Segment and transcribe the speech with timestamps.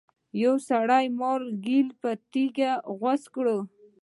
[0.43, 3.57] یو سړي د مار لکۍ په تبر غوڅه کړه.